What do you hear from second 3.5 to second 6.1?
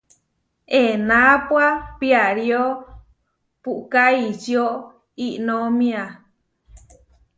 puʼká ičió iʼnómia.